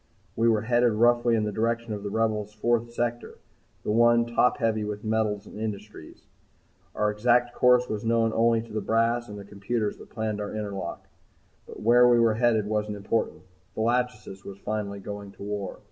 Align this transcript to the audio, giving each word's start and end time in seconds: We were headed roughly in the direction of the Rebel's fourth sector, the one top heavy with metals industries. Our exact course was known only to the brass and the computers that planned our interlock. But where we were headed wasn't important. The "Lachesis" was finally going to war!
We 0.35 0.47
were 0.49 0.61
headed 0.63 0.93
roughly 0.93 1.35
in 1.35 1.43
the 1.43 1.51
direction 1.51 1.93
of 1.93 2.01
the 2.01 2.09
Rebel's 2.09 2.53
fourth 2.55 2.91
sector, 2.91 3.37
the 3.83 3.91
one 3.91 4.25
top 4.25 4.57
heavy 4.57 4.83
with 4.83 5.03
metals 5.03 5.45
industries. 5.45 6.25
Our 6.95 7.11
exact 7.11 7.53
course 7.53 7.87
was 7.87 8.03
known 8.03 8.33
only 8.33 8.63
to 8.63 8.73
the 8.73 8.81
brass 8.81 9.29
and 9.29 9.37
the 9.37 9.45
computers 9.45 9.97
that 9.97 10.09
planned 10.09 10.41
our 10.41 10.55
interlock. 10.55 11.07
But 11.67 11.81
where 11.83 12.07
we 12.09 12.17
were 12.19 12.33
headed 12.33 12.65
wasn't 12.65 12.97
important. 12.97 13.43
The 13.75 13.81
"Lachesis" 13.81 14.43
was 14.43 14.57
finally 14.57 14.99
going 14.99 15.33
to 15.33 15.43
war! 15.43 15.79